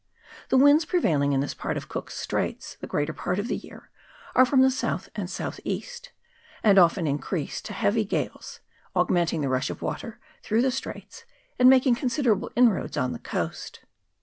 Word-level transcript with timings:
The 0.49 0.57
winds 0.57 0.83
prevailing 0.85 1.31
in 1.31 1.41
this 1.41 1.53
part 1.53 1.77
of 1.77 1.87
Cook's 1.87 2.17
Straits 2.17 2.73
the 2.81 2.87
greater 2.87 3.13
part 3.13 3.37
of 3.37 3.47
the 3.47 3.55
year 3.55 3.91
are 4.33 4.47
from 4.47 4.63
the 4.63 4.71
south 4.71 5.09
and 5.13 5.29
south 5.29 5.59
east, 5.63 6.11
and 6.63 6.79
often 6.79 7.05
increase 7.05 7.61
to 7.61 7.73
heavy 7.73 8.03
gales, 8.03 8.61
augmenting 8.95 9.41
the 9.41 9.47
rush 9.49 9.69
of 9.69 9.83
water 9.83 10.19
through 10.41 10.63
the 10.63 10.71
straits, 10.71 11.25
and 11.59 11.69
making 11.69 11.93
considerable 11.93 12.49
inroads 12.55 12.97
on 12.97 13.11
the 13.13 13.19
coast. 13.19 13.81